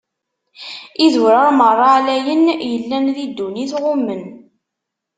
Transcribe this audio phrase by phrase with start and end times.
[1.05, 4.23] Idurar meṛṛa ɛlayen yellan di ddunit, ɣummen.